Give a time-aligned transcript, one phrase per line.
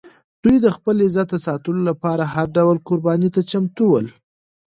[0.43, 4.07] دوی د خپل عزت د ساتلو لپاره هر ډول قربانۍ ته چمتو ول.